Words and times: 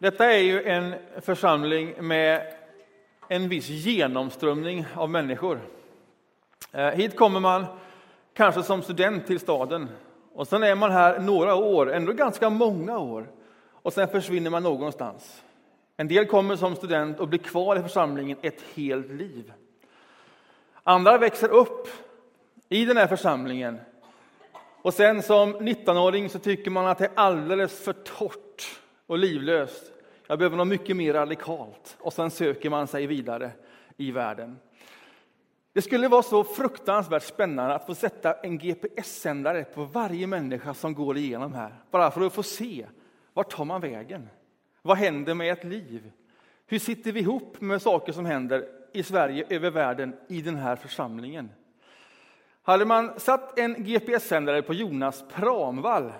Detta 0.00 0.32
är 0.32 0.38
ju 0.38 0.62
en 0.62 0.94
församling 1.20 1.94
med 2.00 2.52
en 3.28 3.48
viss 3.48 3.68
genomströmning 3.68 4.86
av 4.94 5.10
människor. 5.10 5.60
Eh, 6.72 6.86
hit 6.86 7.16
kommer 7.16 7.40
man 7.40 7.64
kanske 8.34 8.62
som 8.62 8.82
student 8.82 9.26
till 9.26 9.40
staden 9.40 9.88
och 10.34 10.48
sen 10.48 10.62
är 10.62 10.74
man 10.74 10.90
här 10.90 11.18
några 11.18 11.54
år, 11.54 11.92
ändå 11.92 12.12
ganska 12.12 12.50
många 12.50 12.98
år 12.98 13.30
och 13.72 13.92
sen 13.92 14.08
försvinner 14.08 14.50
man 14.50 14.62
någonstans. 14.62 15.42
En 15.96 16.08
del 16.08 16.26
kommer 16.26 16.56
som 16.56 16.76
student 16.76 17.20
och 17.20 17.28
blir 17.28 17.38
kvar 17.38 17.76
i 17.76 17.82
församlingen 17.82 18.38
ett 18.42 18.64
helt 18.74 19.10
liv. 19.10 19.52
Andra 20.82 21.18
växer 21.18 21.48
upp 21.48 21.88
i 22.68 22.84
den 22.84 22.96
här 22.96 23.06
församlingen 23.06 23.80
och 24.82 24.94
sen 24.94 25.22
som 25.22 25.56
19-åring 25.56 26.28
så 26.28 26.38
tycker 26.38 26.70
man 26.70 26.86
att 26.86 26.98
det 26.98 27.04
är 27.04 27.12
alldeles 27.14 27.84
för 27.84 27.92
torrt 27.92 28.47
och 29.08 29.18
livlöst. 29.18 29.92
Jag 30.26 30.38
behöver 30.38 30.56
något 30.56 30.68
mycket 30.68 30.96
mer 30.96 31.12
radikalt. 31.12 31.96
Och 32.00 32.12
sen 32.12 32.30
söker 32.30 32.70
man 32.70 32.86
sig 32.86 33.06
vidare 33.06 33.50
i 33.96 34.10
världen. 34.10 34.58
Det 35.72 35.82
skulle 35.82 36.08
vara 36.08 36.22
så 36.22 36.44
fruktansvärt 36.44 37.22
spännande 37.22 37.74
att 37.74 37.86
få 37.86 37.94
sätta 37.94 38.34
en 38.34 38.58
GPS-sändare 38.58 39.64
på 39.64 39.84
varje 39.84 40.26
människa 40.26 40.74
som 40.74 40.94
går 40.94 41.16
igenom 41.16 41.54
här. 41.54 41.74
Bara 41.90 42.10
för 42.10 42.26
att 42.26 42.32
få 42.32 42.42
se, 42.42 42.86
vart 43.32 43.50
tar 43.50 43.64
man 43.64 43.80
vägen? 43.80 44.28
Vad 44.82 44.96
händer 44.96 45.34
med 45.34 45.52
ett 45.52 45.64
liv? 45.64 46.10
Hur 46.66 46.78
sitter 46.78 47.12
vi 47.12 47.20
ihop 47.20 47.60
med 47.60 47.82
saker 47.82 48.12
som 48.12 48.26
händer 48.26 48.68
i 48.92 49.02
Sverige, 49.02 49.46
över 49.48 49.70
världen, 49.70 50.16
i 50.28 50.42
den 50.42 50.56
här 50.56 50.76
församlingen? 50.76 51.50
Hade 52.62 52.84
man 52.84 53.20
satt 53.20 53.58
en 53.58 53.84
GPS-sändare 53.84 54.62
på 54.62 54.74
Jonas 54.74 55.24
Pramvall, 55.34 56.12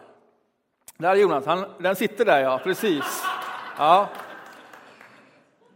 där 1.02 1.11
är 1.11 1.16
Jonas, 1.16 1.47
han, 1.47 1.65
den 1.79 1.97
sitter 1.97 2.25
där 2.25 2.41
ja, 2.41 2.61
precis. 2.65 3.23
Ja. 3.79 4.09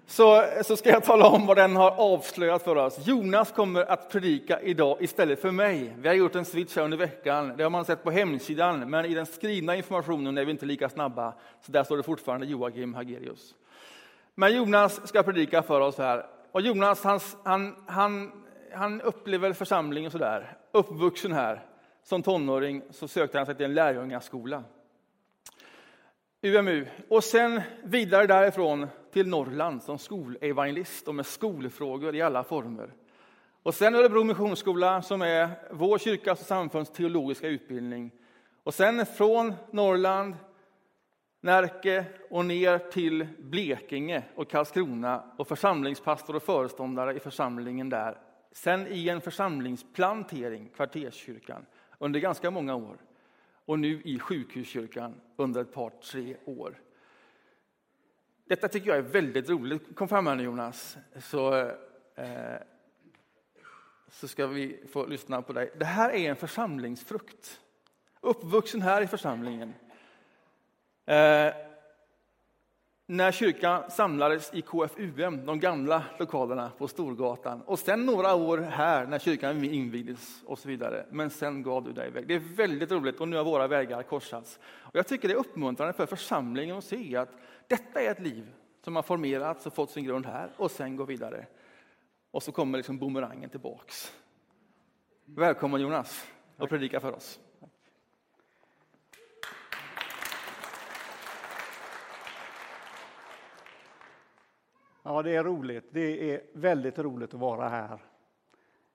Så, 0.07 0.45
så 0.65 0.77
ska 0.77 0.91
jag 0.91 1.05
tala 1.05 1.27
om 1.27 1.47
vad 1.47 1.57
den 1.57 1.77
har 1.77 1.91
avslöjat 1.91 2.63
för 2.63 2.77
oss. 2.77 3.07
Jonas 3.07 3.53
kommer 3.53 3.85
att 3.85 4.11
predika 4.11 4.61
idag 4.61 4.97
istället 5.01 5.41
för 5.41 5.51
mig. 5.51 5.95
Vi 5.99 6.09
har 6.09 6.15
gjort 6.15 6.35
en 6.35 6.45
switch 6.45 6.77
här 6.77 6.83
under 6.83 6.97
veckan. 6.97 7.57
Det 7.57 7.63
har 7.63 7.71
man 7.71 7.85
sett 7.85 8.03
på 8.05 8.11
hemsidan, 8.11 8.91
men 8.91 9.05
i 9.05 9.15
den 9.15 9.27
skrivna 9.27 9.77
informationen 9.77 10.39
är 10.39 10.45
vi 10.45 10.51
inte 10.51 10.67
lika 10.67 10.89
snabba. 10.89 11.35
Så 11.61 11.73
där 11.73 11.85
står 11.85 11.97
det 11.97 12.03
fortfarande 12.03 12.47
Joakim 12.47 12.95
Hagerius. 12.95 13.55
Men 14.35 14.57
Jonas 14.57 15.09
ska 15.09 15.23
predika 15.23 15.63
för 15.63 15.81
oss 15.81 15.99
här. 15.99 16.27
Och 16.53 16.61
Jonas, 16.61 17.05
han, 17.05 17.21
han, 17.45 17.75
han, 17.87 18.33
han 18.75 19.01
upplever 19.01 19.53
församlingen 19.53 20.11
sådär. 20.11 20.57
Uppvuxen 20.73 21.33
här. 21.33 21.63
Som 22.05 22.23
tonåring 22.23 22.83
så 22.91 23.09
sökte 23.09 23.39
han 23.39 23.47
sig 23.47 23.55
till 23.55 23.65
en 23.65 23.75
lärjungaskola. 23.75 24.65
UMU. 26.45 26.87
Och 27.09 27.25
sen 27.25 27.61
vidare 27.83 28.27
därifrån 28.27 28.87
till 29.13 29.29
Norrland 29.29 29.83
som 29.83 29.99
skolevangelist 29.99 31.09
och 31.09 31.15
med 31.15 31.27
skolfrågor 31.27 32.15
i 32.15 32.23
alla 32.23 32.45
former. 32.45 32.93
Och 33.63 33.75
sen 33.75 33.95
Örebro 33.95 34.25
Missionsskola 34.25 35.03
som 35.03 35.23
är 35.23 35.51
vår 35.71 35.99
kyrkas 35.99 36.41
och 36.41 36.47
samfunds 36.47 36.91
teologiska 36.91 37.49
utbildning. 37.49 38.11
Och 38.63 38.75
sen 38.75 39.07
från 39.07 39.55
Norrland, 39.71 40.35
Närke 41.41 42.05
och 42.31 42.45
ner 42.45 42.79
till 42.79 43.27
Blekinge 43.39 44.23
och 44.35 44.51
Karlskrona 44.51 45.23
och 45.37 45.49
församlingspastor 45.49 46.37
och 46.37 46.43
föreståndare 46.43 47.17
i 47.17 47.21
församlingen 47.21 47.89
där. 47.89 48.19
Sen 48.53 48.87
i 48.91 49.09
en 49.09 49.21
församlingsplantering, 49.21 50.71
kvarterskyrkan, 50.77 51.67
under 51.99 52.21
ganska 52.21 52.51
många 52.51 52.75
år 52.75 52.97
och 53.65 53.79
nu 53.79 54.03
i 54.05 54.19
sjukhuskyrkan 54.19 55.21
under 55.37 55.61
ett 55.61 55.73
par, 55.73 55.91
tre 55.91 56.37
år. 56.45 56.81
Detta 58.45 58.69
tycker 58.69 58.89
jag 58.89 58.99
är 58.99 59.03
väldigt 59.03 59.49
roligt. 59.49 59.97
Kom 59.97 60.09
fram 60.09 60.27
här 60.27 60.35
nu 60.35 60.43
Jonas, 60.43 60.97
så, 61.21 61.59
eh, 62.15 62.57
så 64.09 64.29
ska 64.29 64.47
vi 64.47 64.85
få 64.93 65.07
lyssna 65.07 65.43
på 65.43 65.53
dig. 65.53 65.73
Det 65.79 65.85
här 65.85 66.11
är 66.11 66.31
en 66.31 66.37
församlingsfrukt. 66.37 67.61
Uppvuxen 68.21 68.83
här 68.83 69.03
i 69.03 69.07
församlingen. 69.07 69.75
Eh, 71.07 71.55
när 73.13 73.33
kyrkan 73.33 73.91
samlades 73.91 74.55
i 74.55 74.63
KFUM, 74.63 75.47
de 75.47 75.61
gamla 75.61 76.05
lokalerna 76.19 76.71
på 76.79 76.89
Storgatan. 76.89 77.63
Och 77.63 77.79
sen 77.79 78.07
några 78.07 78.35
år 78.35 78.59
här 78.59 79.07
när 79.07 79.19
kyrkan 79.19 79.65
invigdes 79.65 80.43
och 80.47 80.59
så 80.59 80.69
vidare. 80.69 81.07
Men 81.11 81.31
sen 81.31 81.63
gav 81.63 81.85
du 81.85 81.93
dig 81.93 82.09
iväg. 82.09 82.27
Det 82.29 82.35
är 82.35 82.39
väldigt 82.39 82.91
roligt 82.91 83.21
och 83.21 83.29
nu 83.29 83.37
har 83.37 83.45
våra 83.45 83.67
vägar 83.67 84.03
korsats. 84.03 84.59
Och 84.65 84.97
jag 84.97 85.07
tycker 85.07 85.29
det 85.29 85.35
är 85.35 85.39
uppmuntrande 85.39 85.93
för 85.93 86.07
församlingen 86.07 86.77
att 86.77 86.85
se 86.85 87.17
att 87.17 87.29
detta 87.67 88.01
är 88.01 88.11
ett 88.11 88.21
liv 88.21 88.53
som 88.85 88.97
har 88.97 89.03
formerats 89.03 89.67
och 89.67 89.75
fått 89.75 89.91
sin 89.91 90.05
grund 90.05 90.27
här 90.27 90.51
och 90.57 90.71
sen 90.71 90.97
går 90.97 91.07
vidare. 91.07 91.47
Och 92.31 92.43
så 92.43 92.53
kommer 92.53 92.79
liksom 92.79 92.99
bumerangen 92.99 93.51
tillbaks. 93.51 94.13
Välkommen 95.25 95.81
Jonas 95.81 96.27
och 96.57 96.69
predika 96.69 97.01
för 97.01 97.13
oss. 97.13 97.41
Ja, 105.03 105.23
det 105.23 105.37
är 105.37 105.45
roligt. 105.45 105.85
Det 105.91 106.35
är 106.35 106.41
väldigt 106.53 106.99
roligt 106.99 107.35
att 107.35 107.41
vara 107.41 107.69
här. 107.69 108.03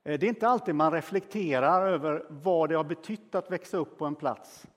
Eh, 0.04 0.20
det 0.20 0.26
är 0.26 0.30
inte 0.30 0.48
alltid 0.48 0.76
man 0.76 0.92
reflekterar 0.92 1.88
över 1.88 2.26
vad 2.30 2.70
det 2.70 2.76
har 2.76 2.84
betytt 2.84 3.36
att 3.36 3.52
växa 3.52 3.78
upp 3.78 3.98
på 3.98 4.06
en 4.06 4.16
plats. 4.16 4.68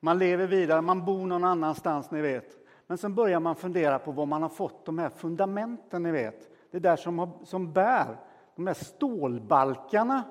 Man 0.00 0.18
lever 0.18 0.46
vidare, 0.46 0.80
man 0.80 1.04
bor 1.04 1.26
någon 1.26 1.44
annanstans, 1.44 2.10
ni 2.10 2.20
vet. 2.20 2.56
Men 2.86 2.98
sen 2.98 3.14
börjar 3.14 3.40
man 3.40 3.56
fundera 3.56 3.98
på 3.98 4.12
var 4.12 4.26
man 4.26 4.42
har 4.42 4.48
fått 4.48 4.86
de 4.86 4.98
här 4.98 5.10
fundamenten, 5.10 6.02
ni 6.02 6.10
vet. 6.10 6.48
Det 6.70 6.78
där 6.78 6.96
som, 6.96 7.18
har, 7.18 7.30
som 7.44 7.72
bär 7.72 8.16
de 8.56 8.66
här 8.66 8.74
stålbalkarna 8.74 10.22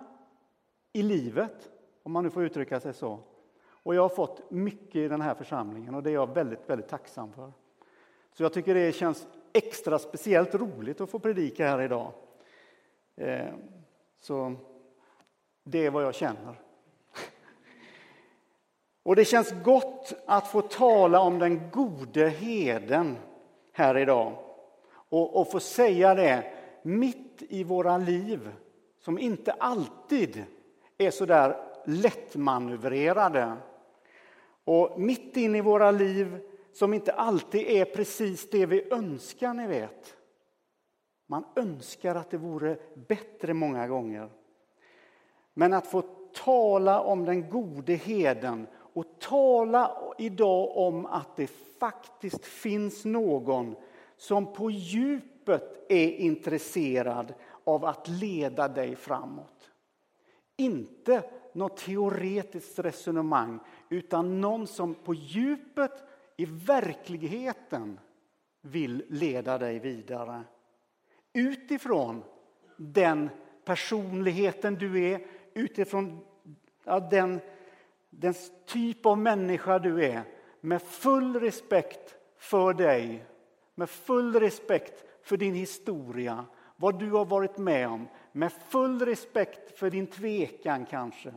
i 0.94 1.04
livet, 1.04 1.72
om 2.04 2.12
man 2.12 2.24
nu 2.24 2.30
får 2.30 2.44
uttrycka 2.44 2.80
sig 2.80 2.94
så. 2.94 3.20
Och 3.70 3.96
jag 3.96 4.02
har 4.02 4.10
fått 4.10 4.52
mycket 4.52 4.96
i 4.96 5.08
den 5.08 5.22
här 5.22 5.34
församlingen 5.34 5.96
och 5.96 6.04
det 6.04 6.10
är 6.10 6.14
jag 6.14 6.34
väldigt, 6.34 6.70
väldigt 6.70 6.88
tacksam 6.88 7.34
för. 7.34 7.52
Så 8.34 8.44
jag 8.44 8.54
tycker 8.54 8.74
det 8.74 8.92
känns 8.92 9.28
extra 9.58 10.00
speciellt 10.00 10.56
roligt 10.56 11.02
att 11.02 11.10
få 11.10 11.20
predika 11.20 11.68
här 11.68 11.82
idag. 11.82 12.12
Eh, 13.16 13.54
så 14.22 14.56
det 15.64 15.86
är 15.86 15.92
vad 15.92 16.04
jag 16.04 16.16
känner. 16.16 16.62
Och 19.04 19.16
det 19.16 19.26
känns 19.26 19.54
gott 19.64 20.14
att 20.26 20.48
få 20.48 20.62
tala 20.62 21.20
om 21.20 21.40
den 21.40 21.72
gode 21.72 22.30
heden 22.30 23.18
här 23.72 23.98
idag. 23.98 24.34
Och, 24.90 25.42
och 25.42 25.52
få 25.52 25.60
säga 25.60 26.16
det 26.16 26.54
mitt 26.82 27.44
i 27.50 27.64
våra 27.64 27.98
liv 27.98 28.52
som 29.00 29.20
inte 29.20 29.52
alltid 29.52 30.44
är 30.98 31.12
så 31.12 31.26
där 31.26 31.56
lättmanövrerade. 31.86 33.54
Och 34.64 35.00
mitt 35.00 35.38
in 35.38 35.56
i 35.56 35.62
våra 35.62 35.92
liv 35.92 36.40
som 36.78 36.94
inte 36.94 37.12
alltid 37.12 37.68
är 37.68 37.86
precis 37.86 38.50
det 38.50 38.66
vi 38.66 38.88
önskar, 38.92 39.54
ni 39.54 39.68
vet. 39.68 40.18
Man 41.28 41.44
önskar 41.56 42.16
att 42.16 42.30
det 42.30 42.38
vore 42.38 42.78
bättre 43.08 43.54
många 43.54 43.88
gånger. 43.88 44.30
Men 45.54 45.74
att 45.74 45.88
få 45.88 46.02
tala 46.34 47.02
om 47.02 47.26
den 47.26 47.50
gode 47.50 47.94
heden 47.94 48.68
och 48.74 49.06
tala 49.20 49.98
idag 50.18 50.78
om 50.78 51.06
att 51.06 51.36
det 51.36 51.48
faktiskt 51.80 52.46
finns 52.46 53.06
någon 53.06 53.76
som 54.18 54.54
på 54.54 54.72
djupet 54.72 55.86
är 55.90 56.10
intresserad 56.10 57.34
av 57.64 57.86
att 57.86 58.08
leda 58.08 58.68
dig 58.68 58.96
framåt. 58.96 59.72
Inte 60.58 61.24
något 61.54 61.78
teoretiskt 61.78 62.80
resonemang, 62.80 63.60
utan 63.90 64.42
någon 64.42 64.68
som 64.68 64.94
på 64.94 65.14
djupet 65.14 66.07
i 66.38 66.46
verkligheten 66.46 68.00
vill 68.62 69.06
leda 69.10 69.58
dig 69.58 69.80
vidare. 69.80 70.44
Utifrån 71.34 72.24
den 72.78 73.30
personligheten 73.66 74.76
du 74.76 75.04
är, 75.04 75.28
utifrån 75.54 76.26
ja, 76.84 77.00
den, 77.00 77.40
den 78.10 78.34
typ 78.66 79.06
av 79.06 79.18
människa 79.18 79.80
du 79.80 80.06
är 80.06 80.24
med 80.62 80.82
full 80.82 81.40
respekt 81.40 82.16
för 82.38 82.74
dig, 82.74 83.26
med 83.76 83.90
full 83.90 84.40
respekt 84.40 85.06
för 85.22 85.38
din 85.38 85.54
historia, 85.54 86.46
vad 86.76 87.00
du 87.00 87.12
har 87.12 87.26
varit 87.26 87.58
med 87.58 87.88
om, 87.88 88.08
med 88.32 88.52
full 88.52 89.02
respekt 89.02 89.78
för 89.78 89.90
din 89.90 90.08
tvekan 90.08 90.86
kanske. 90.86 91.34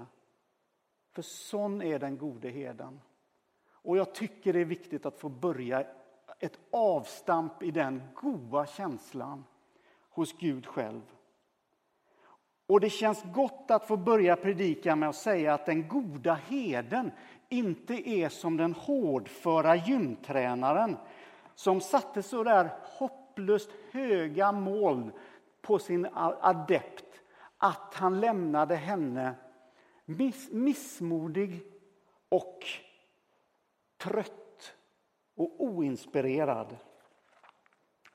För 1.12 1.22
sån 1.22 1.82
är 1.82 1.98
den 1.98 2.18
gode 2.18 2.48
heden. 2.48 3.00
Och 3.82 3.96
jag 3.96 4.14
tycker 4.14 4.52
det 4.52 4.60
är 4.60 4.64
viktigt 4.64 5.06
att 5.06 5.20
få 5.20 5.28
börja 5.28 5.84
ett 6.38 6.58
avstamp 6.70 7.62
i 7.62 7.70
den 7.70 8.02
goda 8.14 8.66
känslan 8.66 9.44
hos 10.10 10.38
Gud 10.38 10.66
själv. 10.66 11.02
Och 12.66 12.80
det 12.80 12.90
känns 12.90 13.22
gott 13.34 13.70
att 13.70 13.86
få 13.86 13.96
börja 13.96 14.36
predika 14.36 14.96
med 14.96 15.08
att 15.08 15.16
säga 15.16 15.54
att 15.54 15.66
den 15.66 15.88
goda 15.88 16.34
heden 16.34 17.10
inte 17.48 18.10
är 18.10 18.28
som 18.28 18.56
den 18.56 18.74
hårdföra 18.74 19.76
gymtränaren 19.76 20.96
som 21.54 21.80
satte 21.80 22.22
så 22.22 22.44
där 22.44 22.70
hopplöst 22.82 23.70
höga 23.90 24.52
mål 24.52 25.12
på 25.62 25.78
sin 25.78 26.08
adept 26.40 27.20
att 27.58 27.94
han 27.94 28.20
lämnade 28.20 28.76
henne 28.76 29.34
miss, 30.04 30.50
missmodig 30.50 31.62
och 32.28 32.64
trött 34.02 34.74
och 35.36 35.54
oinspirerad. 35.58 36.76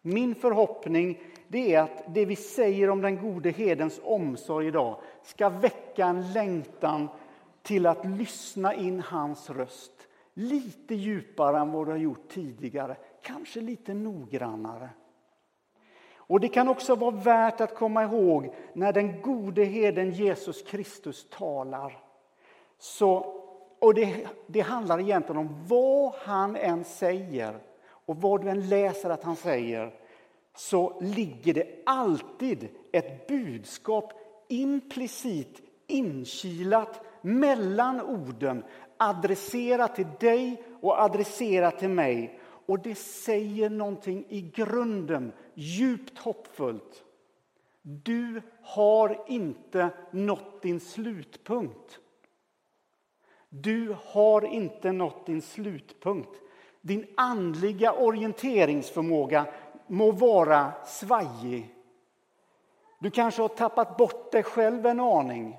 Min 0.01 0.35
förhoppning 0.35 1.21
det 1.47 1.75
är 1.75 1.81
att 1.81 2.03
det 2.07 2.25
vi 2.25 2.35
säger 2.35 2.89
om 2.89 3.01
den 3.01 3.21
gode 3.21 3.49
hedens 3.49 3.99
omsorg 4.03 4.67
idag 4.67 4.99
ska 5.23 5.49
väcka 5.49 6.05
en 6.05 6.31
längtan 6.31 7.07
till 7.61 7.85
att 7.85 8.05
lyssna 8.05 8.73
in 8.73 8.99
hans 8.99 9.49
röst 9.49 10.07
lite 10.33 10.95
djupare 10.95 11.59
än 11.59 11.71
vad 11.71 11.87
du 11.87 11.91
har 11.91 11.99
gjort 11.99 12.29
tidigare, 12.29 12.97
kanske 13.21 13.61
lite 13.61 13.93
noggrannare. 13.93 14.89
Och 16.27 16.39
Det 16.39 16.47
kan 16.47 16.67
också 16.67 16.95
vara 16.95 17.11
värt 17.11 17.61
att 17.61 17.75
komma 17.75 18.03
ihåg 18.03 18.55
när 18.73 18.93
den 18.93 19.21
gode 19.21 19.63
heden 19.63 20.11
Jesus 20.11 20.61
Kristus 20.61 21.29
talar. 21.29 21.97
Så, 22.77 23.34
och 23.85 23.93
det, 23.93 24.27
det 24.47 24.59
handlar 24.59 24.99
egentligen 24.99 25.39
om 25.39 25.65
vad 25.67 26.13
han 26.13 26.55
än 26.55 26.83
säger 26.83 27.59
och 27.87 28.21
vad 28.21 28.41
du 28.41 28.49
än 28.49 28.69
läser 28.69 29.09
att 29.09 29.23
han 29.23 29.35
säger 29.35 29.93
så 30.55 30.99
ligger 31.01 31.53
det 31.53 31.67
alltid 31.85 32.67
ett 32.91 33.27
budskap 33.27 34.13
implicit 34.47 35.61
inkilat 35.87 37.05
mellan 37.21 38.01
orden 38.01 38.63
adresserat 38.97 39.95
till 39.95 40.07
dig 40.19 40.63
och 40.81 40.99
adresserat 40.99 41.79
till 41.79 41.89
mig. 41.89 42.39
Och 42.65 42.79
det 42.79 42.95
säger 42.95 43.69
någonting 43.69 44.25
i 44.29 44.41
grunden 44.41 45.31
djupt 45.53 46.19
hoppfullt. 46.19 47.03
Du 47.81 48.41
har 48.61 49.25
inte 49.27 49.89
nått 50.11 50.61
din 50.61 50.79
slutpunkt. 50.79 51.99
Du 53.61 53.95
har 54.05 54.45
inte 54.45 54.91
nått 54.91 55.25
din 55.25 55.41
slutpunkt. 55.41 56.41
Din 56.81 57.05
andliga 57.17 57.93
orienteringsförmåga 57.93 59.45
må 59.87 60.11
vara 60.11 60.71
svajig. 60.85 61.75
Du 62.99 63.11
kanske 63.11 63.41
har 63.41 63.49
tappat 63.49 63.97
bort 63.97 64.31
dig 64.31 64.43
själv 64.43 64.85
en 64.85 64.99
aning. 64.99 65.57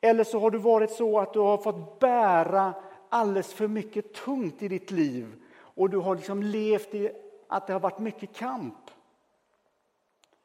Eller 0.00 0.24
så 0.24 0.38
har 0.38 0.50
du 0.50 0.58
varit 0.58 0.90
så 0.90 1.18
att 1.18 1.32
du 1.32 1.38
har 1.38 1.58
fått 1.58 1.98
bära 1.98 2.74
alldeles 3.08 3.52
för 3.52 3.68
mycket 3.68 4.14
tungt 4.14 4.62
i 4.62 4.68
ditt 4.68 4.90
liv 4.90 5.26
och 5.58 5.90
du 5.90 5.96
har 5.96 6.14
liksom 6.16 6.42
levt 6.42 6.94
i 6.94 7.10
att 7.48 7.66
det 7.66 7.72
har 7.72 7.80
varit 7.80 7.98
mycket 7.98 8.36
kamp. 8.36 8.90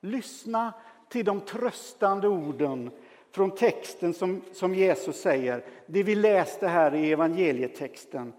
Lyssna 0.01 0.73
till 1.09 1.25
de 1.25 1.41
tröstande 1.41 2.27
orden 2.27 2.91
från 3.31 3.51
texten 3.51 4.13
som, 4.13 4.41
som 4.51 4.75
Jesus 4.75 5.21
säger, 5.21 5.65
det 5.85 6.03
vi 6.03 6.15
läste 6.15 6.67
här 6.67 6.95
i 6.95 7.11
evangelietexten. 7.11 8.33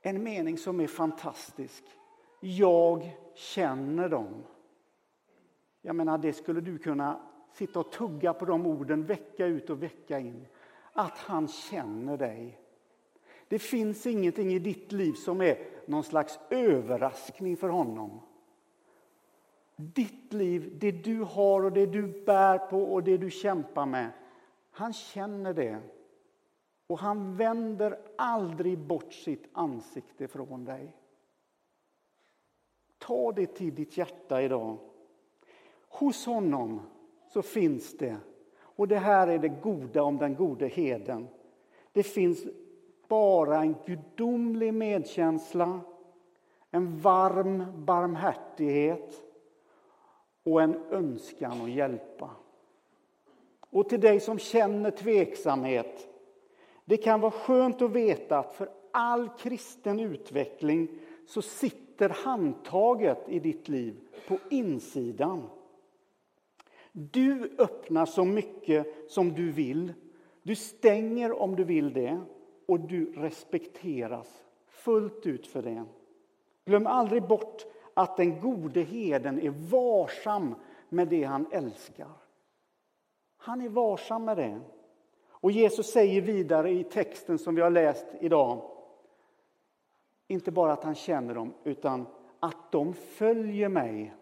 En 0.00 0.22
mening 0.22 0.58
som 0.58 0.80
är 0.80 0.86
fantastisk. 0.86 1.84
Jag 2.40 3.10
känner 3.34 4.08
dem. 4.08 4.44
Jag 5.82 5.96
menar, 5.96 6.18
det 6.18 6.32
skulle 6.32 6.60
du 6.60 6.78
kunna 6.78 7.20
sitta 7.52 7.80
och 7.80 7.92
tugga 7.92 8.34
på 8.34 8.44
de 8.44 8.66
orden 8.66 9.04
vecka 9.04 9.46
ut 9.46 9.70
och 9.70 9.82
vecka 9.82 10.18
in. 10.18 10.46
Att 10.92 11.18
han 11.18 11.48
känner 11.48 12.16
dig. 12.16 12.60
Det 13.48 13.58
finns 13.58 14.06
ingenting 14.06 14.52
i 14.52 14.58
ditt 14.58 14.92
liv 14.92 15.12
som 15.12 15.40
är 15.40 15.58
någon 15.86 16.04
slags 16.04 16.38
överraskning 16.50 17.56
för 17.56 17.68
honom. 17.68 18.20
Ditt 19.80 20.32
liv, 20.32 20.78
det 20.80 20.90
du 20.90 21.20
har 21.20 21.64
och 21.64 21.72
det 21.72 21.86
du 21.86 22.24
bär 22.24 22.58
på 22.58 22.82
och 22.82 23.02
det 23.02 23.16
du 23.16 23.30
kämpar 23.30 23.86
med. 23.86 24.10
Han 24.70 24.92
känner 24.92 25.54
det. 25.54 25.80
Och 26.86 26.98
han 26.98 27.36
vänder 27.36 27.98
aldrig 28.16 28.78
bort 28.78 29.12
sitt 29.12 29.48
ansikte 29.52 30.28
från 30.28 30.64
dig. 30.64 30.96
Ta 32.98 33.32
det 33.32 33.46
till 33.46 33.74
ditt 33.74 33.96
hjärta 33.96 34.42
idag. 34.42 34.78
Hos 35.88 36.26
honom 36.26 36.80
så 37.26 37.42
finns 37.42 37.96
det, 37.98 38.16
och 38.60 38.88
det 38.88 38.98
här 38.98 39.28
är 39.28 39.38
det 39.38 39.48
goda 39.48 40.02
om 40.02 40.18
den 40.18 40.34
gode 40.34 40.66
heden. 40.66 41.28
Det 41.92 42.02
finns 42.02 42.46
bara 43.08 43.60
en 43.60 43.76
gudomlig 43.86 44.74
medkänsla, 44.74 45.80
en 46.70 46.98
varm 46.98 47.84
barmhärtighet 47.84 49.27
och 50.52 50.62
en 50.62 50.80
önskan 50.90 51.62
att 51.62 51.70
hjälpa. 51.70 52.30
Och 53.70 53.88
till 53.88 54.00
dig 54.00 54.20
som 54.20 54.38
känner 54.38 54.90
tveksamhet, 54.90 56.08
det 56.84 56.96
kan 56.96 57.20
vara 57.20 57.30
skönt 57.30 57.82
att 57.82 57.90
veta 57.90 58.38
att 58.38 58.54
för 58.54 58.68
all 58.90 59.28
kristen 59.38 60.00
utveckling 60.00 60.88
så 61.26 61.42
sitter 61.42 62.08
handtaget 62.08 63.28
i 63.28 63.38
ditt 63.38 63.68
liv 63.68 64.00
på 64.28 64.38
insidan. 64.50 65.42
Du 66.92 67.50
öppnar 67.58 68.06
så 68.06 68.24
mycket 68.24 69.10
som 69.10 69.34
du 69.34 69.52
vill. 69.52 69.92
Du 70.42 70.54
stänger 70.54 71.42
om 71.42 71.56
du 71.56 71.64
vill 71.64 71.92
det 71.92 72.20
och 72.66 72.80
du 72.80 73.12
respekteras 73.12 74.44
fullt 74.66 75.26
ut 75.26 75.46
för 75.46 75.62
det. 75.62 75.84
Glöm 76.64 76.86
aldrig 76.86 77.22
bort 77.22 77.66
att 77.98 78.16
den 78.16 78.40
gode 78.40 78.80
heden 78.80 79.40
är 79.40 79.50
varsam 79.50 80.54
med 80.88 81.08
det 81.08 81.24
han 81.24 81.46
älskar. 81.50 82.10
Han 83.36 83.60
är 83.60 83.68
varsam 83.68 84.24
med 84.24 84.36
det. 84.36 84.60
Och 85.28 85.50
Jesus 85.50 85.92
säger 85.92 86.20
vidare 86.20 86.70
i 86.70 86.84
texten 86.84 87.38
som 87.38 87.54
vi 87.54 87.62
har 87.62 87.70
läst 87.70 88.06
idag, 88.20 88.70
inte 90.28 90.50
bara 90.50 90.72
att 90.72 90.84
han 90.84 90.94
känner 90.94 91.34
dem, 91.34 91.54
utan 91.64 92.06
att 92.40 92.72
de 92.72 92.94
följer 92.94 93.68
mig. 93.68 94.14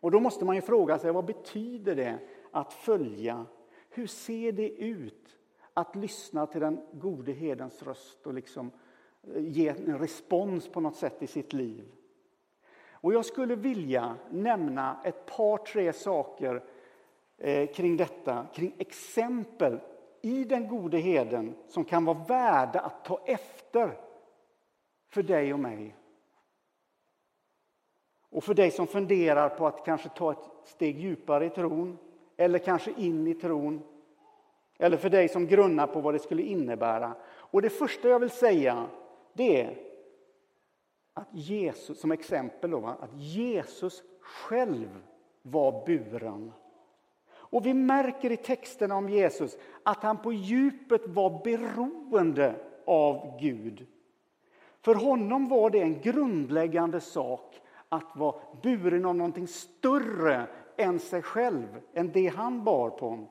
Och 0.00 0.10
då 0.10 0.20
måste 0.20 0.44
man 0.44 0.54
ju 0.54 0.62
fråga 0.62 0.98
sig, 0.98 1.12
vad 1.12 1.24
betyder 1.24 1.96
det 1.96 2.18
att 2.50 2.72
följa? 2.72 3.46
Hur 3.88 4.06
ser 4.06 4.52
det 4.52 4.68
ut 4.68 5.38
att 5.74 5.96
lyssna 5.96 6.46
till 6.46 6.60
den 6.60 6.80
gode 6.92 7.32
hedens 7.32 7.82
röst 7.82 8.26
och 8.26 8.34
liksom 8.34 8.70
eh, 9.34 9.48
ge 9.48 9.68
en 9.68 9.98
respons 9.98 10.68
på 10.68 10.80
något 10.80 10.96
sätt 10.96 11.22
i 11.22 11.26
sitt 11.26 11.52
liv? 11.52 11.84
Och 13.02 13.14
jag 13.14 13.24
skulle 13.24 13.54
vilja 13.54 14.16
nämna 14.30 14.96
ett 15.04 15.26
par, 15.26 15.56
tre 15.56 15.92
saker 15.92 16.62
eh, 17.38 17.66
kring 17.72 17.96
detta, 17.96 18.46
kring 18.54 18.74
exempel 18.78 19.80
i 20.20 20.44
den 20.44 20.68
gode 20.68 20.98
heden 20.98 21.54
som 21.68 21.84
kan 21.84 22.04
vara 22.04 22.24
värda 22.28 22.80
att 22.80 23.04
ta 23.04 23.20
efter 23.24 23.98
för 25.08 25.22
dig 25.22 25.52
och 25.52 25.60
mig. 25.60 25.96
Och 28.30 28.44
för 28.44 28.54
dig 28.54 28.70
som 28.70 28.86
funderar 28.86 29.48
på 29.48 29.66
att 29.66 29.84
kanske 29.84 30.08
ta 30.08 30.32
ett 30.32 30.50
steg 30.64 30.98
djupare 30.98 31.46
i 31.46 31.50
tron 31.50 31.98
eller 32.36 32.58
kanske 32.58 32.92
in 32.96 33.26
i 33.26 33.34
tron. 33.34 33.82
Eller 34.78 34.96
för 34.96 35.10
dig 35.10 35.28
som 35.28 35.46
grunnar 35.46 35.86
på 35.86 36.00
vad 36.00 36.14
det 36.14 36.18
skulle 36.18 36.42
innebära. 36.42 37.14
Och 37.24 37.62
det 37.62 37.70
första 37.70 38.08
jag 38.08 38.18
vill 38.18 38.30
säga 38.30 38.86
det 39.32 39.60
är 39.60 39.91
att 41.14 41.28
Jesus, 41.32 42.00
som 42.00 42.12
exempel 42.12 42.70
då, 42.70 42.86
att 42.86 43.14
Jesus 43.14 44.02
själv 44.20 45.02
var 45.42 45.86
buren. 45.86 46.52
Och 47.32 47.66
vi 47.66 47.74
märker 47.74 48.32
i 48.32 48.36
texterna 48.36 48.96
om 48.96 49.08
Jesus 49.08 49.56
att 49.82 50.02
han 50.02 50.22
på 50.22 50.32
djupet 50.32 51.06
var 51.06 51.42
beroende 51.44 52.54
av 52.86 53.38
Gud. 53.40 53.86
För 54.80 54.94
honom 54.94 55.48
var 55.48 55.70
det 55.70 55.80
en 55.80 56.00
grundläggande 56.00 57.00
sak 57.00 57.60
att 57.88 58.16
vara 58.16 58.40
buren 58.62 59.04
av 59.04 59.16
någonting 59.16 59.48
större 59.48 60.46
än 60.76 60.98
sig 60.98 61.22
själv, 61.22 61.80
än 61.94 62.12
det 62.12 62.26
han 62.26 62.64
bar 62.64 62.90
på. 62.90 63.26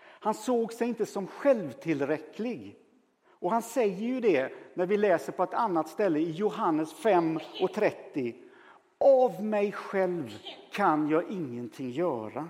Han 0.00 0.34
såg 0.34 0.72
sig 0.72 0.88
inte 0.88 1.06
som 1.06 1.26
självtillräcklig. 1.26 2.76
Och 3.40 3.50
han 3.50 3.62
säger 3.62 4.06
ju 4.06 4.20
det 4.20 4.52
när 4.74 4.86
vi 4.86 4.96
läser 4.96 5.32
på 5.32 5.42
ett 5.42 5.54
annat 5.54 5.88
ställe 5.88 6.18
i 6.18 6.30
Johannes 6.30 6.92
5 6.92 7.40
och 7.60 7.72
30. 7.72 8.34
Av 9.00 9.44
mig 9.44 9.72
själv 9.72 10.38
kan 10.72 11.08
jag 11.08 11.30
ingenting 11.30 11.90
göra. 11.90 12.48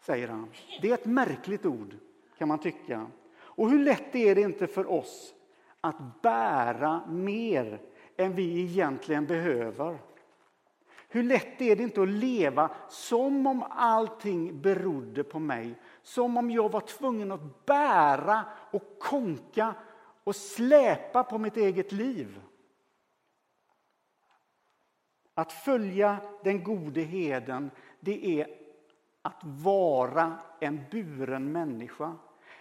Säger 0.00 0.28
han. 0.28 0.48
Det 0.82 0.90
är 0.90 0.94
ett 0.94 1.06
märkligt 1.06 1.66
ord 1.66 1.96
kan 2.38 2.48
man 2.48 2.58
tycka. 2.58 3.06
Och 3.34 3.70
hur 3.70 3.78
lätt 3.78 4.14
är 4.14 4.34
det 4.34 4.40
inte 4.40 4.66
för 4.66 4.90
oss 4.90 5.34
att 5.80 6.22
bära 6.22 7.06
mer 7.06 7.80
än 8.16 8.34
vi 8.34 8.62
egentligen 8.62 9.26
behöver. 9.26 9.98
Hur 11.08 11.22
lätt 11.22 11.60
är 11.60 11.76
det 11.76 11.82
inte 11.82 12.02
att 12.02 12.08
leva 12.08 12.70
som 12.88 13.46
om 13.46 13.64
allting 13.70 14.60
berodde 14.60 15.24
på 15.24 15.38
mig? 15.38 15.74
Som 16.02 16.36
om 16.36 16.50
jag 16.50 16.72
var 16.72 16.80
tvungen 16.80 17.32
att 17.32 17.66
bära 17.66 18.44
och 18.70 18.98
konka 18.98 19.74
och 20.24 20.36
släpa 20.36 21.24
på 21.24 21.38
mitt 21.38 21.56
eget 21.56 21.92
liv. 21.92 22.40
Att 25.34 25.52
följa 25.52 26.16
den 26.44 26.64
gode 26.64 27.00
heden, 27.00 27.70
det 28.00 28.40
är 28.40 28.46
att 29.22 29.40
vara 29.42 30.38
en 30.60 30.84
buren 30.90 31.52
människa. 31.52 32.16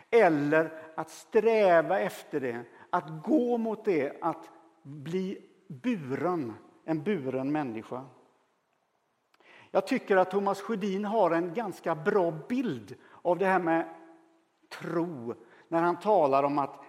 Eller 0.09 0.83
att 0.95 1.09
sträva 1.09 1.99
efter 1.99 2.39
det, 2.39 2.65
att 2.89 3.23
gå 3.23 3.57
mot 3.57 3.85
det, 3.85 4.17
att 4.21 4.49
bli 4.83 5.37
buren, 5.67 6.53
en 6.85 7.03
buren 7.03 7.51
människa. 7.51 8.05
Jag 9.71 9.87
tycker 9.87 10.17
att 10.17 10.31
Thomas 10.31 10.61
Sjödin 10.61 11.05
har 11.05 11.31
en 11.31 11.53
ganska 11.53 11.95
bra 11.95 12.31
bild 12.31 12.95
av 13.21 13.37
det 13.37 13.45
här 13.45 13.59
med 13.59 13.89
tro 14.69 15.35
när 15.67 15.81
han 15.81 15.99
talar 15.99 16.43
om 16.43 16.59
att 16.59 16.79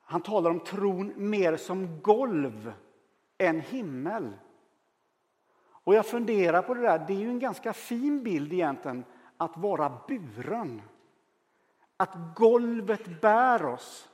han 0.00 0.20
talar 0.20 0.50
om 0.50 0.60
tron 0.60 1.12
mer 1.16 1.56
som 1.56 2.02
golv 2.02 2.72
än 3.38 3.60
himmel. 3.60 4.32
Och 5.84 5.94
jag 5.94 6.06
funderar 6.06 6.62
på 6.62 6.74
det 6.74 6.80
där, 6.80 7.04
det 7.06 7.12
är 7.12 7.18
ju 7.18 7.28
en 7.28 7.38
ganska 7.38 7.72
fin 7.72 8.22
bild 8.22 8.52
egentligen, 8.52 9.04
att 9.36 9.56
vara 9.56 9.98
buren. 10.08 10.82
Att 11.96 12.14
golvet 12.36 13.20
bär 13.20 13.64
oss. 13.64 14.08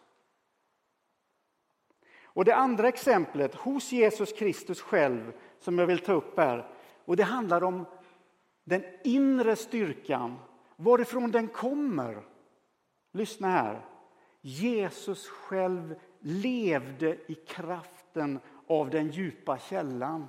Och 2.23 2.45
det 2.45 2.55
andra 2.55 2.89
exemplet 2.89 3.55
hos 3.55 3.93
Jesus 3.93 4.33
Kristus 4.33 4.81
själv 4.81 5.33
som 5.59 5.79
jag 5.79 5.87
vill 5.87 5.99
ta 5.99 6.13
upp 6.13 6.37
här. 6.39 6.69
Och 7.05 7.17
det 7.17 7.23
handlar 7.23 7.65
om 7.65 7.87
den 8.65 8.85
inre 9.05 9.57
styrkan, 9.57 10.37
varifrån 10.79 11.31
den 11.31 11.49
kommer. 11.49 12.23
Lyssna 13.13 13.49
här. 13.49 13.87
Jesus 14.41 15.29
själv 15.29 15.95
levde 16.21 17.19
i 17.27 17.35
kraften 17.35 18.41
av 18.67 18.91
den 18.91 19.11
djupa 19.11 19.59
källan. 19.59 20.27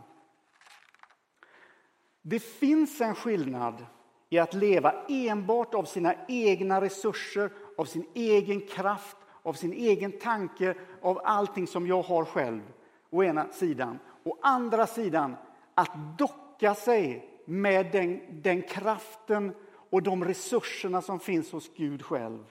Det 2.21 2.39
finns 2.39 3.01
en 3.01 3.15
skillnad 3.15 3.85
i 4.29 4.39
att 4.39 4.53
leva 4.53 4.93
enbart 5.07 5.73
av 5.73 5.83
sina 5.83 6.15
egna 6.27 6.81
resurser, 6.81 7.51
av 7.77 7.85
sin 7.85 8.05
egen 8.13 8.61
kraft, 8.61 9.17
av 9.43 9.53
sin 9.53 9.73
egen 9.73 10.11
tanke, 10.11 10.75
av 11.01 11.21
allting 11.23 11.67
som 11.67 11.87
jag 11.87 12.01
har 12.01 12.25
själv, 12.25 12.61
å 13.09 13.23
ena 13.23 13.51
sidan. 13.51 13.99
Å 14.23 14.37
andra 14.41 14.87
sidan 14.87 15.35
att 15.73 16.17
docka 16.17 16.75
sig 16.75 17.29
med 17.45 17.91
den, 17.91 18.41
den 18.41 18.61
kraften 18.61 19.53
och 19.89 20.03
de 20.03 20.25
resurserna 20.25 21.01
som 21.01 21.19
finns 21.19 21.51
hos 21.51 21.71
Gud 21.75 22.05
själv. 22.05 22.45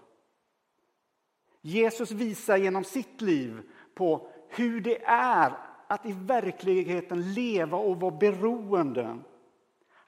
Jesus 1.60 2.10
visar 2.10 2.56
genom 2.56 2.84
sitt 2.84 3.20
liv 3.20 3.62
på 3.94 4.30
hur 4.48 4.80
det 4.80 5.04
är 5.04 5.52
att 5.86 6.06
i 6.06 6.12
verkligheten 6.12 7.32
leva 7.32 7.78
och 7.78 8.00
vara 8.00 8.16
beroende. 8.16 9.18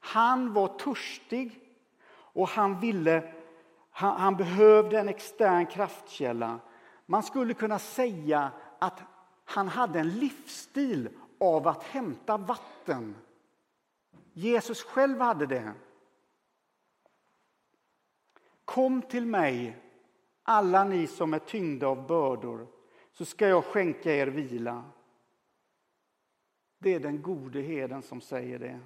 Han 0.01 0.53
var 0.53 0.69
törstig 0.69 1.61
och 2.13 2.49
han, 2.49 2.81
ville, 2.81 3.33
han, 3.91 4.21
han 4.21 4.37
behövde 4.37 5.01
en 5.01 5.09
extern 5.09 5.67
kraftkälla. 5.67 6.59
Man 7.07 7.23
skulle 7.23 7.55
kunna 7.55 7.79
säga 7.79 8.51
att 8.79 9.03
han 9.45 9.69
hade 9.69 10.01
en 10.01 10.11
livsstil 10.11 11.09
av 11.41 11.69
att 11.69 11.83
hämta 11.83 12.37
vatten. 12.37 13.17
Jesus 14.33 14.83
själv 14.83 15.21
hade 15.21 15.47
det. 15.47 15.73
Kom 18.71 19.03
till 19.03 19.27
mig, 19.27 19.77
alla 20.43 20.85
ni 20.85 21.07
som 21.07 21.35
är 21.35 21.39
tyngda 21.39 21.87
av 21.87 22.07
bördor, 22.07 22.67
så 23.13 23.25
ska 23.25 23.49
jag 23.49 23.65
skänka 23.65 24.15
er 24.15 24.27
vila. 24.27 24.85
Det 26.79 26.95
är 26.95 27.01
den 27.01 27.23
gode 27.23 27.61
heden 27.61 28.03
som 28.03 28.21
säger 28.21 28.59
det. 28.59 28.81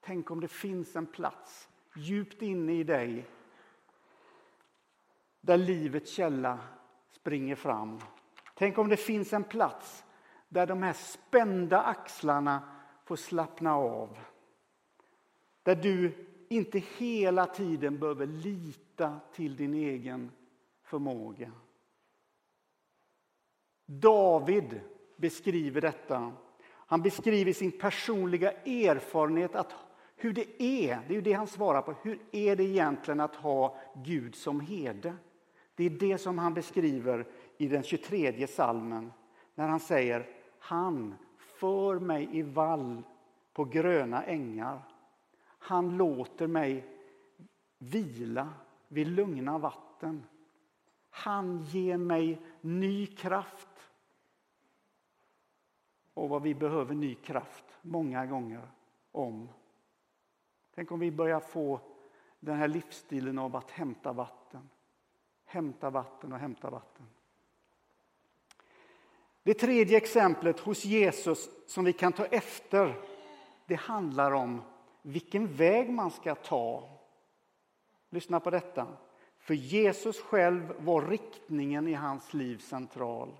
Tänk 0.00 0.30
om 0.30 0.40
det 0.40 0.48
finns 0.48 0.96
en 0.96 1.06
plats 1.06 1.68
djupt 1.96 2.42
inne 2.42 2.72
i 2.72 2.84
dig 2.84 3.26
där 5.40 5.56
livets 5.56 6.10
källa 6.10 6.58
springer 7.10 7.54
fram. 7.54 8.00
Tänk 8.54 8.78
om 8.78 8.88
det 8.88 8.96
finns 8.96 9.32
en 9.32 9.44
plats 9.44 10.04
där 10.48 10.66
de 10.66 10.82
här 10.82 10.92
spända 10.92 11.82
axlarna 11.82 12.62
får 13.04 13.16
slappna 13.16 13.76
av. 13.76 14.18
Där 15.62 15.76
du 15.76 16.23
inte 16.48 16.78
hela 16.78 17.46
tiden 17.46 17.98
behöver 17.98 18.26
lita 18.26 19.20
till 19.32 19.56
din 19.56 19.74
egen 19.74 20.30
förmåga. 20.82 21.52
David 23.86 24.80
beskriver 25.16 25.80
detta. 25.80 26.32
Han 26.68 27.02
beskriver 27.02 27.52
sin 27.52 27.72
personliga 27.72 28.52
erfarenhet 28.52 29.54
att 29.54 29.74
hur 30.16 30.32
det 30.32 30.62
är, 30.62 31.00
det 31.08 31.14
är 31.14 31.16
ju 31.16 31.20
det 31.20 31.32
han 31.32 31.46
svarar 31.46 31.82
på. 31.82 31.94
Hur 32.02 32.18
är 32.32 32.56
det 32.56 32.64
egentligen 32.64 33.20
att 33.20 33.36
ha 33.36 33.76
Gud 34.04 34.34
som 34.34 34.60
herde? 34.60 35.14
Det 35.74 35.84
är 35.84 35.90
det 35.90 36.18
som 36.18 36.38
han 36.38 36.54
beskriver 36.54 37.26
i 37.58 37.68
den 37.68 37.82
23 37.82 38.46
salmen 38.46 39.12
när 39.54 39.68
han 39.68 39.80
säger 39.80 40.26
Han 40.58 41.14
för 41.36 41.98
mig 41.98 42.28
i 42.32 42.42
vall 42.42 43.02
på 43.52 43.64
gröna 43.64 44.24
ängar. 44.24 44.82
Han 45.66 45.96
låter 45.96 46.46
mig 46.46 46.86
vila 47.78 48.52
vid 48.88 49.06
lugna 49.06 49.58
vatten. 49.58 50.26
Han 51.10 51.62
ger 51.62 51.96
mig 51.96 52.40
ny 52.60 53.06
kraft. 53.06 53.90
Och 56.14 56.28
vad 56.28 56.42
vi 56.42 56.54
behöver 56.54 56.94
ny 56.94 57.14
kraft 57.14 57.64
många 57.82 58.26
gånger 58.26 58.68
om. 59.12 59.48
Tänk 60.74 60.92
om 60.92 61.00
vi 61.00 61.10
börjar 61.10 61.40
få 61.40 61.80
den 62.40 62.56
här 62.56 62.68
livsstilen 62.68 63.38
av 63.38 63.56
att 63.56 63.70
hämta 63.70 64.12
vatten. 64.12 64.68
Hämta 65.44 65.90
vatten 65.90 66.32
och 66.32 66.38
hämta 66.38 66.70
vatten. 66.70 67.06
Det 69.42 69.54
tredje 69.54 69.96
exemplet 69.96 70.60
hos 70.60 70.84
Jesus 70.84 71.50
som 71.66 71.84
vi 71.84 71.92
kan 71.92 72.12
ta 72.12 72.24
efter 72.24 73.00
det 73.66 73.74
handlar 73.74 74.32
om 74.32 74.62
vilken 75.06 75.46
väg 75.46 75.90
man 75.90 76.10
ska 76.10 76.34
ta. 76.34 76.88
Lyssna 78.10 78.40
på 78.40 78.50
detta. 78.50 78.86
För 79.38 79.54
Jesus 79.54 80.20
själv 80.20 80.74
var 80.78 81.02
riktningen 81.02 81.88
i 81.88 81.92
hans 81.92 82.34
liv 82.34 82.58
central. 82.58 83.36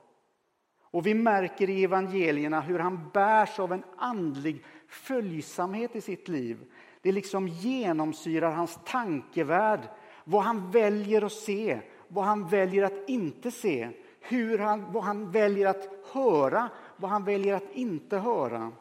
Och 0.81 1.07
vi 1.07 1.15
märker 1.15 1.71
i 1.71 1.85
evangelierna 1.85 2.61
hur 2.61 2.79
han 2.79 3.11
bärs 3.13 3.59
av 3.59 3.73
en 3.73 3.85
andlig 3.97 4.65
följsamhet 4.89 5.97
i 5.97 6.01
sitt 6.01 6.29
liv. 6.29 6.73
Det 7.03 7.13
liksom 7.13 7.49
genomsyrar 7.49 8.51
hans 8.51 8.79
tankevärld, 8.85 9.81
vad 10.25 10.43
han 10.43 10.71
väljer 10.71 11.23
att 11.23 11.33
se, 11.33 11.81
vad 12.09 12.25
han 12.25 12.49
väljer 12.49 12.83
att 12.83 13.09
inte 13.09 13.51
se, 13.51 13.89
hur 14.21 14.59
han, 14.59 14.93
vad 14.93 15.05
han 15.05 15.31
väljer 15.31 15.67
att 15.67 15.89
höra, 16.13 16.69
vad 16.97 17.11
han 17.11 17.25
väljer 17.25 17.55
att 17.55 17.73
inte 17.73 18.19
höra. 18.19 18.73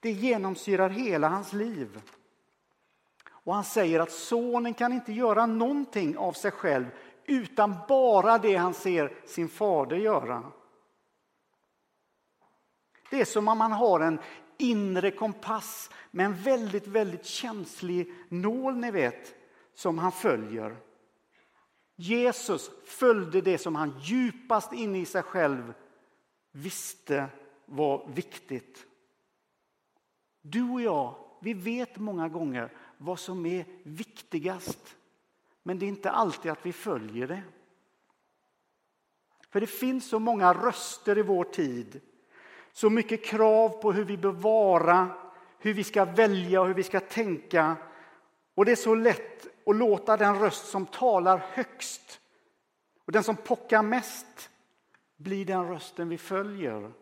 Det 0.00 0.10
genomsyrar 0.10 0.90
hela 0.90 1.28
hans 1.28 1.52
liv. 1.52 2.00
Och 3.30 3.54
han 3.54 3.64
säger 3.64 4.00
att 4.00 4.12
sonen 4.12 4.74
kan 4.74 4.92
inte 4.92 5.12
göra 5.12 5.46
någonting 5.46 6.18
av 6.18 6.32
sig 6.32 6.50
själv 6.50 6.86
utan 7.26 7.74
bara 7.88 8.38
det 8.38 8.56
han 8.56 8.74
ser 8.74 9.12
sin 9.26 9.48
fader 9.48 9.96
göra. 9.96 10.52
Det 13.10 13.20
är 13.20 13.24
som 13.24 13.48
om 13.48 13.58
man 13.58 13.72
har 13.72 14.00
en 14.00 14.18
inre 14.58 15.10
kompass 15.10 15.90
med 16.10 16.26
en 16.26 16.34
väldigt, 16.34 16.86
väldigt 16.86 17.24
känslig 17.24 18.14
nål, 18.28 18.76
ni 18.76 18.90
vet, 18.90 19.34
som 19.74 19.98
han 19.98 20.12
följer. 20.12 20.76
Jesus 21.96 22.70
följde 22.84 23.40
det 23.40 23.58
som 23.58 23.74
han 23.74 23.98
djupast 24.00 24.72
inne 24.72 24.98
i 24.98 25.04
sig 25.04 25.22
själv 25.22 25.74
visste 26.52 27.26
var 27.64 28.08
viktigt. 28.14 28.87
Du 30.42 30.70
och 30.70 30.80
jag, 30.80 31.14
vi 31.40 31.54
vet 31.54 31.98
många 31.98 32.28
gånger 32.28 32.72
vad 32.98 33.18
som 33.18 33.46
är 33.46 33.64
viktigast. 33.82 34.96
Men 35.62 35.78
det 35.78 35.86
är 35.86 35.88
inte 35.88 36.10
alltid 36.10 36.52
att 36.52 36.66
vi 36.66 36.72
följer 36.72 37.26
det. 37.26 37.42
För 39.50 39.60
det 39.60 39.66
finns 39.66 40.08
så 40.08 40.18
många 40.18 40.52
röster 40.52 41.18
i 41.18 41.22
vår 41.22 41.44
tid. 41.44 42.00
Så 42.72 42.90
mycket 42.90 43.24
krav 43.24 43.68
på 43.68 43.92
hur 43.92 44.04
vi 44.04 44.16
bör 44.16 44.32
vara, 44.32 45.08
hur 45.58 45.74
vi 45.74 45.84
ska 45.84 46.04
välja 46.04 46.60
och 46.60 46.66
hur 46.66 46.74
vi 46.74 46.82
ska 46.82 47.00
tänka. 47.00 47.76
Och 48.54 48.64
det 48.64 48.72
är 48.72 48.76
så 48.76 48.94
lätt 48.94 49.46
att 49.66 49.76
låta 49.76 50.16
den 50.16 50.38
röst 50.38 50.66
som 50.66 50.86
talar 50.86 51.38
högst 51.38 52.20
och 53.04 53.12
den 53.12 53.22
som 53.22 53.36
pockar 53.36 53.82
mest 53.82 54.50
bli 55.16 55.44
den 55.44 55.68
rösten 55.68 56.08
vi 56.08 56.18
följer. 56.18 56.92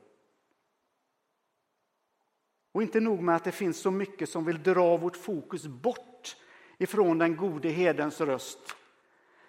Och 2.76 2.82
inte 2.82 3.00
nog 3.00 3.22
med 3.22 3.36
att 3.36 3.44
det 3.44 3.52
finns 3.52 3.78
så 3.80 3.90
mycket 3.90 4.28
som 4.28 4.44
vill 4.44 4.62
dra 4.62 4.96
vårt 4.96 5.16
fokus 5.16 5.66
bort 5.66 6.36
ifrån 6.78 7.18
den 7.18 7.36
gode 7.36 7.68
hedens 7.68 8.20
röst. 8.20 8.76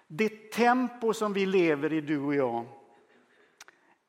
Det 0.08 0.52
tempo 0.52 1.14
som 1.14 1.34
vi 1.34 1.46
lever 1.46 1.94
i, 1.94 2.02
du 2.02 2.20
och 2.20 2.36
jag, 2.36 2.66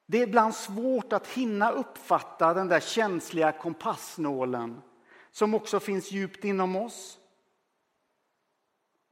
Det 0.07 0.19
är 0.19 0.27
ibland 0.27 0.55
svårt 0.55 1.13
att 1.13 1.27
hinna 1.27 1.71
uppfatta 1.71 2.55
den 2.55 2.69
där 2.69 2.81
känsliga 2.81 3.53
kompassnålen 3.53 4.83
som 5.31 5.55
också 5.55 5.81
finns 5.81 6.13
djupt 6.13 6.45
inom 6.45 6.77
oss. 6.77 7.19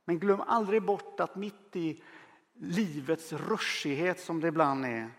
Men 0.04 0.18
glöm 0.18 0.40
aldrig 0.40 0.82
bort 0.82 1.20
att 1.20 1.36
mitt 1.36 1.76
i 1.76 2.02
livets 2.54 3.32
rushighet 3.32 4.20
som 4.20 4.40
det 4.40 4.48
ibland 4.48 4.84
är 4.84 5.10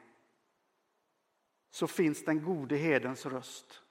så 1.72 1.88
finns 1.88 2.26
den 2.26 2.44
gode 2.44 2.76
hedens 2.76 3.26
röst. 3.26 3.82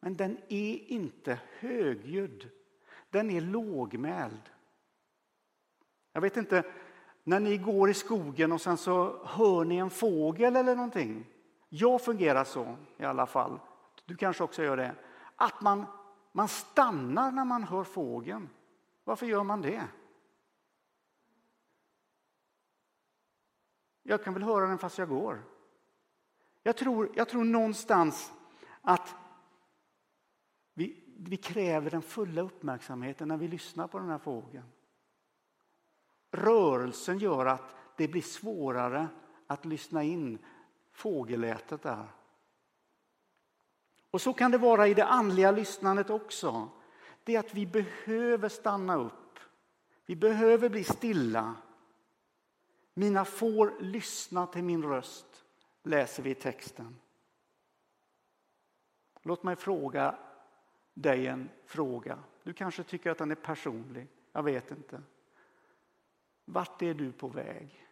Men 0.00 0.16
den 0.16 0.38
är 0.48 0.90
inte 0.90 1.40
högljudd. 1.58 2.50
Den 3.10 3.30
är 3.30 3.40
lågmäld. 3.40 4.50
Jag 6.12 6.20
vet 6.20 6.36
inte, 6.36 6.64
när 7.24 7.40
ni 7.40 7.56
går 7.58 7.90
i 7.90 7.94
skogen 7.94 8.52
och 8.52 8.60
sen 8.60 8.76
så 8.76 9.24
hör 9.24 9.64
ni 9.64 9.76
en 9.76 9.90
fågel 9.90 10.56
eller 10.56 10.76
någonting. 10.76 11.26
Jag 11.68 12.02
fungerar 12.02 12.44
så 12.44 12.76
i 12.96 13.04
alla 13.04 13.26
fall. 13.26 13.60
Du 14.04 14.16
kanske 14.16 14.44
också 14.44 14.62
gör 14.62 14.76
det. 14.76 14.94
Att 15.36 15.60
man, 15.60 15.86
man 16.32 16.48
stannar 16.48 17.32
när 17.32 17.44
man 17.44 17.64
hör 17.64 17.84
fågeln. 17.84 18.48
Varför 19.04 19.26
gör 19.26 19.44
man 19.44 19.62
det? 19.62 19.82
Jag 24.02 24.24
kan 24.24 24.34
väl 24.34 24.42
höra 24.42 24.66
den 24.66 24.78
fast 24.78 24.98
jag 24.98 25.08
går. 25.08 25.42
Jag 26.62 26.76
tror, 26.76 27.10
jag 27.14 27.28
tror 27.28 27.44
någonstans 27.44 28.32
att 28.80 29.14
vi, 31.28 31.36
kräver 31.36 31.90
den 31.90 32.02
fulla 32.02 32.42
uppmärksamheten 32.42 33.28
när 33.28 33.36
vi 33.36 33.48
lyssnar 33.48 33.86
på 33.86 33.98
den 33.98 34.08
här 34.08 34.18
fågeln. 34.18 34.64
Rörelsen 36.30 37.18
gör 37.18 37.46
att 37.46 37.74
det 37.96 38.08
blir 38.08 38.22
svårare 38.22 39.08
att 39.46 39.64
lyssna 39.64 40.02
in 40.02 40.38
fågellätet 40.92 41.82
där. 41.82 42.06
Och 44.10 44.20
så 44.20 44.32
kan 44.32 44.50
det 44.50 44.58
vara 44.58 44.88
i 44.88 44.94
det 44.94 45.04
andliga 45.04 45.50
lyssnandet 45.50 46.10
också. 46.10 46.68
Det 47.24 47.34
är 47.34 47.40
att 47.40 47.54
vi 47.54 47.66
behöver 47.66 48.48
stanna 48.48 48.96
upp. 48.96 49.38
Vi 50.06 50.16
behöver 50.16 50.68
bli 50.68 50.84
stilla. 50.84 51.54
Mina 52.94 53.24
får 53.24 53.74
lyssna 53.80 54.46
till 54.46 54.64
min 54.64 54.82
röst, 54.82 55.44
läser 55.82 56.22
vi 56.22 56.30
i 56.30 56.34
texten. 56.34 56.96
Låt 59.22 59.42
mig 59.42 59.56
fråga 59.56 60.18
dig 60.94 61.26
en 61.26 61.50
fråga. 61.66 62.18
Du 62.42 62.52
kanske 62.52 62.82
tycker 62.82 63.10
att 63.10 63.18
den 63.18 63.30
är 63.30 63.34
personlig. 63.34 64.08
Jag 64.32 64.42
vet 64.42 64.70
inte. 64.70 65.02
Vart 66.44 66.82
är 66.82 66.94
du 66.94 67.12
på 67.12 67.28
väg? 67.28 67.86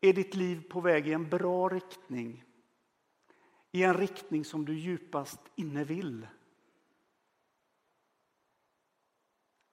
Är 0.00 0.12
ditt 0.12 0.34
liv 0.34 0.68
på 0.70 0.80
väg 0.80 1.08
i 1.08 1.12
en 1.12 1.28
bra 1.28 1.68
riktning? 1.68 2.44
I 3.72 3.82
en 3.82 3.94
riktning 3.94 4.44
som 4.44 4.64
du 4.64 4.78
djupast 4.78 5.40
inne 5.54 5.84
vill? 5.84 6.26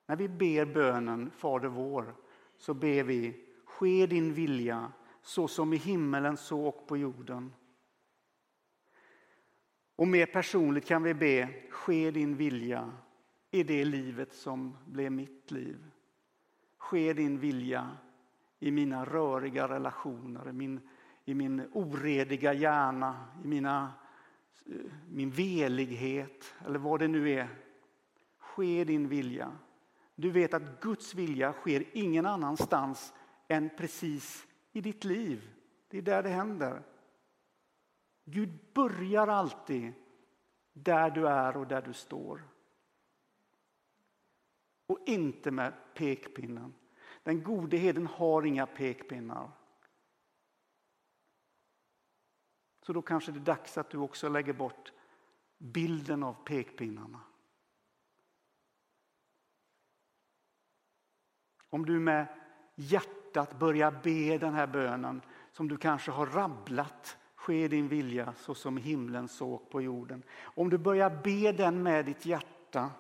När 0.06 0.16
vi 0.16 0.30
ber 0.30 0.66
bönen 0.66 1.32
Fader 1.32 1.68
vår 1.68 2.16
så 2.58 2.74
ber 2.74 3.04
vi 3.04 3.46
Ske 3.76 4.06
din 4.06 4.34
vilja 4.34 4.92
så 5.22 5.48
som 5.48 5.74
i 5.74 5.78
himmelen 5.78 6.38
så 6.38 6.66
och 6.66 6.88
på 6.88 6.98
jorden. 6.98 7.54
Och 9.96 10.08
mer 10.08 10.26
personligt 10.26 10.86
kan 10.86 11.04
vi 11.04 11.14
be 11.14 11.50
Ske 11.70 12.12
din 12.12 12.36
vilja 12.36 12.94
i 13.52 13.64
det 13.64 13.86
livet 13.86 14.34
som 14.34 14.78
blev 14.86 15.12
mitt 15.12 15.52
liv. 15.52 15.78
Ske 16.78 17.14
din 17.14 17.40
vilja 17.40 17.98
i 18.60 18.72
mina 18.72 19.06
röriga 19.06 19.68
relationer, 19.68 20.50
i 20.50 20.54
min, 20.54 20.80
i 21.26 21.34
min 21.34 21.70
orediga 21.74 22.54
hjärna, 22.54 23.28
i 23.44 23.48
mina, 23.48 23.94
min 25.10 25.30
velighet 25.30 26.56
eller 26.66 26.80
vad 26.80 27.00
det 27.00 27.08
nu 27.08 27.30
är. 27.30 27.48
Ske 28.38 28.84
din 28.84 29.08
vilja. 29.08 29.52
Du 30.16 30.32
vet 30.32 30.54
att 30.54 30.82
Guds 30.82 31.16
vilja 31.16 31.54
sker 31.54 31.84
ingen 31.94 32.26
annanstans 32.26 33.14
än 33.48 33.70
precis 33.78 34.48
i 34.72 34.82
ditt 34.82 35.04
liv. 35.04 35.50
Det 35.90 35.98
är 35.98 36.02
där 36.02 36.24
det 36.24 36.30
händer. 36.30 36.84
Gud 38.26 38.74
börjar 38.74 39.28
alltid 39.28 39.94
där 40.74 41.12
du 41.12 41.28
är 41.28 41.58
och 41.58 41.68
där 41.68 41.82
du 41.82 41.94
står. 41.94 42.48
Och 44.88 45.00
inte 45.06 45.52
med 45.52 45.74
pekpinnen. 45.94 46.74
Den 47.24 47.44
gode 47.44 47.78
heden 47.78 48.08
har 48.08 48.46
inga 48.46 48.66
pekpinnar. 48.66 49.52
Så 52.82 52.94
då 52.94 53.02
kanske 53.02 53.32
det 53.32 53.40
är 53.40 53.46
dags 53.46 53.78
att 53.78 53.90
du 53.90 53.98
också 53.98 54.30
lägger 54.30 54.54
bort 54.54 54.92
bilden 55.58 56.24
av 56.24 56.34
pekpinnarna. 56.34 57.22
Om 61.70 61.86
du 61.86 62.00
med 62.00 62.28
hjärtat 62.76 63.60
börjar 63.60 63.92
be 64.04 64.38
den 64.38 64.54
här 64.54 64.68
bönen 64.68 65.22
som 65.52 65.68
du 65.68 65.78
kanske 65.78 66.12
har 66.12 66.26
rabblat 66.26 67.18
Ske 67.46 67.68
din 67.68 67.88
vilja 67.88 68.34
så 68.38 68.56
som 68.56 68.78
himlen 68.78 69.28
såg 69.28 69.70
på 69.70 69.82
jorden. 69.82 70.24
Om 70.42 70.70
du 70.70 70.78
börjar 70.78 71.10
be 71.24 71.52
den 71.52 71.84
med 71.84 72.06
ditt 72.06 72.26
hjärta 72.26 72.92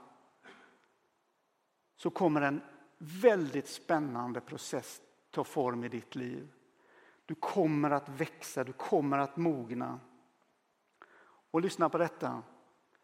så 1.95 2.09
kommer 2.09 2.41
en 2.41 2.61
väldigt 2.97 3.67
spännande 3.67 4.41
process 4.41 5.01
ta 5.31 5.43
form 5.43 5.83
i 5.83 5.89
ditt 5.89 6.15
liv. 6.15 6.47
Du 7.25 7.35
kommer 7.35 7.91
att 7.91 8.09
växa, 8.09 8.63
du 8.63 8.73
kommer 8.73 9.17
att 9.17 9.37
mogna. 9.37 9.99
Och 11.51 11.61
lyssna 11.61 11.89
på 11.89 11.97
detta. 11.97 12.43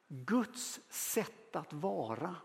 Guds 0.07 0.79
sätt 0.89 1.55
att 1.55 1.73
vara, 1.73 2.35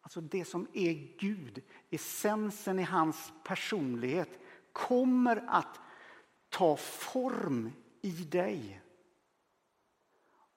alltså 0.00 0.20
det 0.20 0.44
som 0.44 0.66
är 0.72 1.18
Gud, 1.18 1.62
essensen 1.90 2.78
i 2.78 2.82
hans 2.82 3.32
personlighet, 3.44 4.38
kommer 4.72 5.44
att 5.48 5.80
ta 6.48 6.76
form 6.76 7.72
i 8.04 8.10
dig. 8.10 8.80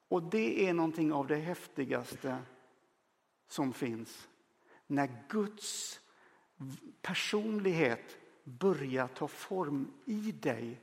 Och 0.08 0.22
det 0.22 0.68
är 0.68 0.72
någonting 0.72 1.12
av 1.12 1.26
det 1.26 1.36
häftigaste 1.36 2.38
som 3.48 3.72
finns. 3.72 4.28
När 4.86 5.24
Guds 5.28 6.00
personlighet 7.02 8.16
börjar 8.44 9.08
ta 9.08 9.28
form 9.28 9.92
i 10.04 10.32
dig, 10.32 10.80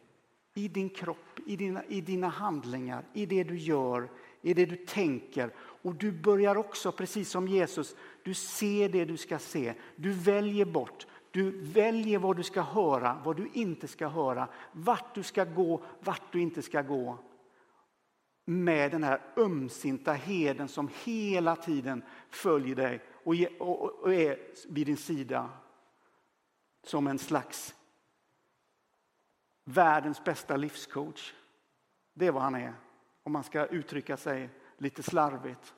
i 0.53 0.67
din 0.67 0.89
kropp, 0.89 1.39
i 1.45 1.55
dina, 1.55 1.85
i 1.85 2.01
dina 2.01 2.27
handlingar, 2.27 3.05
i 3.13 3.25
det 3.25 3.43
du 3.43 3.57
gör, 3.57 4.09
i 4.41 4.53
det 4.53 4.65
du 4.65 4.75
tänker. 4.75 5.53
Och 5.57 5.95
du 5.95 6.11
börjar 6.11 6.55
också, 6.55 6.91
precis 6.91 7.29
som 7.29 7.47
Jesus, 7.47 7.95
du 8.23 8.33
ser 8.33 8.89
det 8.89 9.05
du 9.05 9.17
ska 9.17 9.39
se. 9.39 9.73
Du 9.95 10.11
väljer 10.11 10.65
bort, 10.65 11.07
du 11.35 11.51
väljer 11.51 12.19
vad 12.19 12.37
du 12.37 12.43
ska 12.43 12.61
höra, 12.61 13.21
vad 13.23 13.37
du 13.37 13.49
inte 13.53 13.87
ska 13.87 14.07
höra, 14.07 14.47
vart 14.71 15.15
du 15.15 15.23
ska 15.23 15.43
gå, 15.43 15.83
vart 15.99 16.31
du 16.31 16.41
inte 16.41 16.61
ska 16.61 16.81
gå. 16.81 17.17
Med 18.45 18.91
den 18.91 19.03
här 19.03 19.21
ömsinta 19.37 20.13
heden 20.13 20.67
som 20.67 20.89
hela 21.03 21.55
tiden 21.55 22.03
följer 22.29 22.75
dig 22.75 23.01
och, 23.23 24.13
är 24.13 24.39
vid 24.73 24.87
din 24.87 24.97
sida 24.97 25.49
som 26.83 27.07
en 27.07 27.19
slags 27.19 27.75
världens 29.63 30.23
bästa 30.23 30.57
livscoach. 30.57 31.33
Det 32.13 32.27
är 32.27 32.31
vad 32.31 32.43
han 32.43 32.55
är, 32.55 32.73
om 33.23 33.31
man 33.31 33.43
ska 33.43 33.65
uttrycka 33.65 34.17
sig 34.17 34.49
lite 34.77 35.03
slarvigt. 35.03 35.75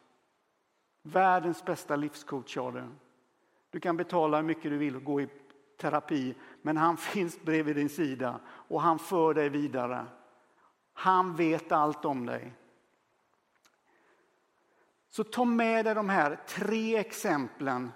Världens 1.01 1.65
bästa 1.65 1.95
livscoach 1.95 2.57
har 2.57 2.71
du. 2.71 2.83
Du 3.69 3.79
kan 3.79 3.97
betala 3.97 4.37
hur 4.37 4.43
mycket 4.43 4.71
du 4.71 4.77
vill 4.77 4.95
och 4.95 5.03
gå 5.03 5.21
i 5.21 5.27
terapi, 5.77 6.35
men 6.61 6.77
han 6.77 6.97
finns 7.13 7.41
bredvid 7.41 7.75
din 7.75 7.89
sida 7.89 8.39
och 8.47 8.81
han 8.81 8.99
för 8.99 9.33
dig 9.33 9.49
vidare. 9.49 10.05
Han 10.93 11.35
vet 11.35 11.71
allt 11.71 12.05
om 12.05 12.25
dig. 12.25 12.53
Så 15.09 15.23
ta 15.23 15.45
med 15.45 15.85
dig 15.85 15.95
de 15.95 16.09
här 16.09 16.39
tre 16.47 16.97
exemplen 16.97 17.91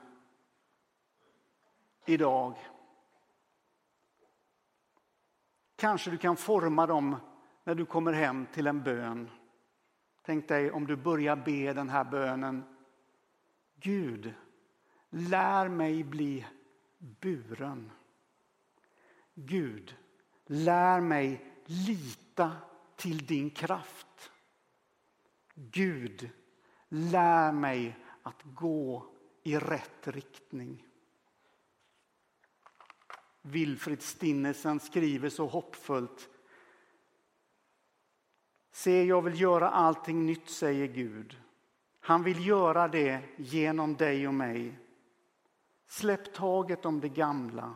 idag. 2.05 2.57
Kanske 5.75 6.11
du 6.11 6.17
kan 6.17 6.37
forma 6.37 6.87
dem 6.87 7.15
när 7.63 7.75
du 7.75 7.85
kommer 7.85 8.13
hem 8.13 8.45
till 8.53 8.67
en 8.67 8.83
bön. 8.83 9.29
Tänk 10.25 10.47
dig 10.47 10.71
om 10.71 10.87
du 10.87 10.95
börjar 10.95 11.35
be 11.35 11.73
den 11.73 11.89
här 11.89 12.03
bönen. 12.03 12.63
Gud, 13.75 14.33
lär 15.09 15.67
mig 15.69 16.03
bli 16.03 16.45
buren. 17.01 17.91
Gud, 19.33 19.95
lär 20.45 21.01
mig 21.01 21.45
lita 21.65 22.51
till 22.95 23.25
din 23.25 23.49
kraft. 23.49 24.31
Gud, 25.55 26.29
lär 26.89 27.51
mig 27.51 27.97
att 28.23 28.43
gå 28.43 29.05
i 29.43 29.57
rätt 29.57 30.07
riktning. 30.07 30.87
Wilfrid 33.41 34.01
Stinnesen 34.01 34.79
skriver 34.79 35.29
så 35.29 35.47
hoppfullt. 35.47 36.29
Se, 38.71 39.03
jag 39.03 39.21
vill 39.21 39.41
göra 39.41 39.69
allting 39.69 40.25
nytt, 40.25 40.49
säger 40.49 40.87
Gud. 40.87 41.37
Han 41.99 42.23
vill 42.23 42.47
göra 42.47 42.87
det 42.87 43.21
genom 43.37 43.95
dig 43.95 44.27
och 44.27 44.33
mig. 44.33 44.79
Släpp 45.91 46.33
taget 46.33 46.85
om 46.85 46.99
det 46.99 47.09
gamla. 47.09 47.73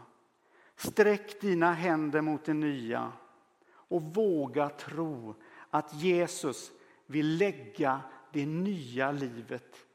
Sträck 0.76 1.42
dina 1.42 1.74
händer 1.74 2.22
mot 2.22 2.46
det 2.46 2.54
nya 2.54 3.12
och 3.68 4.02
våga 4.02 4.70
tro 4.70 5.36
att 5.70 5.94
Jesus 5.94 6.72
vill 7.06 7.38
lägga 7.38 8.02
det 8.32 8.46
nya 8.46 9.12
livet 9.12 9.86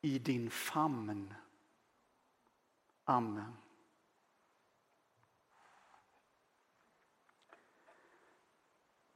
i 0.00 0.18
din 0.18 0.50
famn. 0.50 1.34
Amen. 3.04 3.52